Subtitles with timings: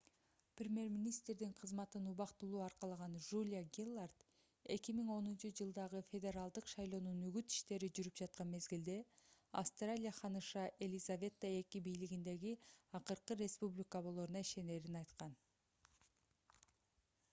[0.59, 4.23] премьер-министрдин кызматын убактылуу аркалаган жулия гиллард
[4.75, 8.95] 2010-жылдагы федералдык шайлоонун үгүт иштери жүрүп жаткан мезгилде
[9.63, 12.55] австралия ханыша елизавета ii бийлигиндеги
[13.01, 15.37] акыркы республика болоруна ишенерин айткан